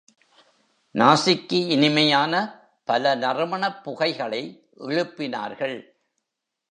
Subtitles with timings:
[0.93, 2.33] நாசிக்கு இனிமையான
[2.85, 4.67] பல நறுமணப் புகைகளை
[4.79, 5.85] எழுப்பினார்கள்.